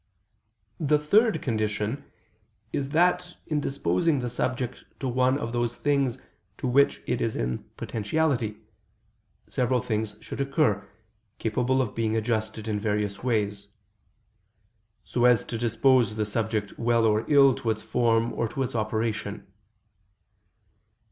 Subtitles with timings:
[0.79, 2.05] The third condition
[2.73, 6.17] is that in disposing the subject to one of those things
[6.57, 8.57] to which it is in potentiality,
[9.47, 10.83] several things should occur,
[11.37, 13.67] capable of being adjusted in various ways:
[15.05, 18.73] so as to dispose the subject well or ill to its form or to its
[18.73, 19.45] operation.